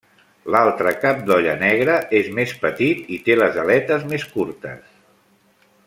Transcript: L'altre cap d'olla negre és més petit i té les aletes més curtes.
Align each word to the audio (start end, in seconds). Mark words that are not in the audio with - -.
L'altre 0.53 0.93
cap 1.03 1.19
d'olla 1.27 1.53
negre 1.59 1.97
és 2.21 2.31
més 2.39 2.55
petit 2.63 3.13
i 3.17 3.21
té 3.29 3.37
les 3.43 3.61
aletes 3.65 4.09
més 4.15 4.27
curtes. 4.35 4.93